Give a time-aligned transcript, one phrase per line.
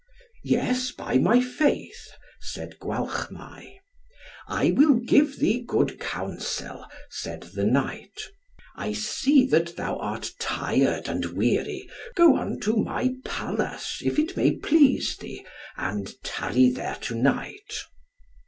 [0.43, 2.07] "Yes, by my faith,"
[2.39, 3.77] said Gwalchmai.
[4.47, 8.19] "I will give thee good counsel," said the knight.
[8.75, 14.53] "I see that thou art tired and weary, go unto my palace, if it may
[14.55, 15.45] please thee,
[15.77, 17.71] and tarry there to night."